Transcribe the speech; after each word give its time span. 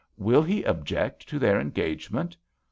"Will 0.17 0.41
he 0.41 0.63
object 0.63 1.29
to 1.29 1.37
their 1.37 1.59
engagement 1.61 2.35